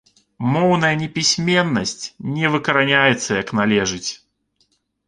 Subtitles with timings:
[0.53, 2.03] Моўная непісьменнасць
[2.39, 4.07] не выкараняецца як належыць.